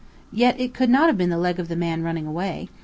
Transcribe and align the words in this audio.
Yet 0.31 0.59
it 0.59 0.73
could 0.73 0.89
not 0.89 1.09
have 1.09 1.17
been 1.19 1.29
the 1.29 1.37
leg 1.37 1.59
of 1.59 1.67
the 1.67 1.75
man 1.75 2.01
running 2.01 2.25
away. 2.25 2.69